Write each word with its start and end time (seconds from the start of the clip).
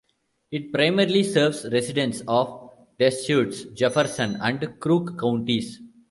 It 0.49 0.73
primarily 0.73 1.21
serves 1.21 1.63
residents 1.71 2.23
of 2.27 2.71
Deschutes, 2.97 3.65
Jefferson, 3.65 4.35
and 4.41 4.79
Crook 4.79 5.19
Counties. 5.19 5.79